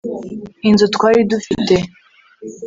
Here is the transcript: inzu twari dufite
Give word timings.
inzu 0.69 0.85
twari 0.95 1.21
dufite 1.31 1.75